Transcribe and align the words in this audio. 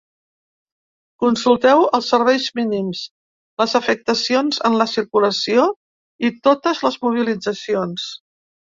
Consulteu 1.23 1.85
els 1.97 2.07
serveis 2.13 2.47
mínims, 2.61 3.03
les 3.65 3.77
afectacions 3.83 4.61
en 4.71 4.81
la 4.83 4.91
circulació 4.97 5.71
i 6.31 6.37
totes 6.53 6.87
les 6.91 7.03
mobilitzacions. 7.09 8.15